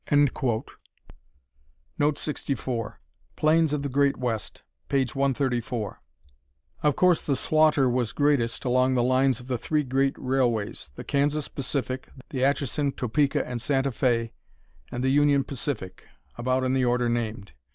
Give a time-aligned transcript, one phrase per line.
[1.99, 2.99] [Note 64:
[3.35, 5.05] Plains of the Great West, p.
[5.05, 6.01] 134.]
[6.81, 11.03] Of course the slaughter was greatest along the lines of the three great railways the
[11.03, 14.31] Kansas Pacific, the Atchison, Topeka and Santa Fé,
[14.91, 17.51] and the Union Pacific, about in the order named.